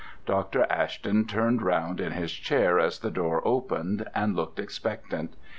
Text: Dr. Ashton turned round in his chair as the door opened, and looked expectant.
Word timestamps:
Dr. 0.25 0.63
Ashton 0.63 1.27
turned 1.27 1.61
round 1.61 2.01
in 2.01 2.13
his 2.13 2.31
chair 2.33 2.79
as 2.79 2.97
the 2.97 3.11
door 3.11 3.39
opened, 3.47 4.09
and 4.15 4.35
looked 4.35 4.57
expectant. 4.57 5.35